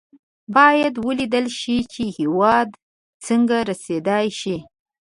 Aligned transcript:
باید 0.55 0.93
ولېدل 1.07 1.45
شي 1.59 1.77
چې 1.93 2.03
هېواد 2.17 2.69
څنګه 3.25 3.57
رسېدای 3.69 4.27
شي. 4.39 4.57